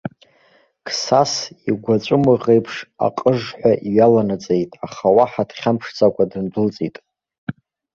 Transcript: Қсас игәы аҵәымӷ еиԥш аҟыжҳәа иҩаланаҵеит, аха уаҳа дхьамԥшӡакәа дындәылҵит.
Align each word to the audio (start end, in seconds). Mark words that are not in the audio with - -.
Қсас 0.85 1.33
игәы 1.69 1.93
аҵәымӷ 1.99 2.43
еиԥш 2.53 2.75
аҟыжҳәа 3.05 3.71
иҩаланаҵеит, 3.87 4.71
аха 4.85 5.07
уаҳа 5.15 5.43
дхьамԥшӡакәа 5.49 6.23
дындәылҵит. 6.31 6.95